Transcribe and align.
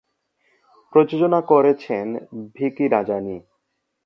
প্রযোজনা 0.93 1.39
করেছেন 1.41 2.05
ভিকি 2.55 2.85
রাজানি। 2.87 3.37